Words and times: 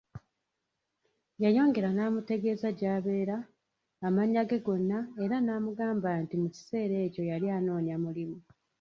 Yayongera 1.43 1.89
n'amutegeeza 1.93 2.67
gy'abeera, 2.79 3.37
amannya 4.07 4.41
ge 4.49 4.57
gonna, 4.65 4.99
era 5.23 5.35
n'amugamba 5.41 6.09
nti 6.23 6.35
mu 6.41 6.47
kiseera 6.55 6.95
ekyo 7.05 7.23
yali 7.31 7.47
anoonya 7.57 7.95
mulimu. 8.03 8.37